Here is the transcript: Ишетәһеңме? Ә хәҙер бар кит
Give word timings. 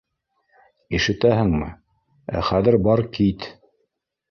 Ишетәһеңме? 0.99 1.69
Ә 2.41 2.45
хәҙер 2.51 2.81
бар 2.89 3.07
кит 3.21 3.49